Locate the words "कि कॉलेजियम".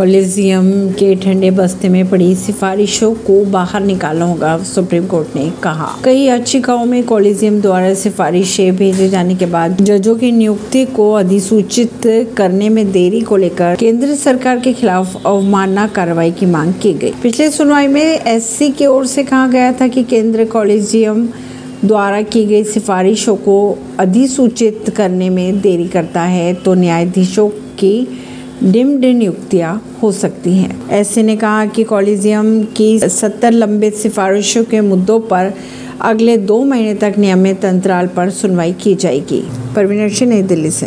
31.66-32.64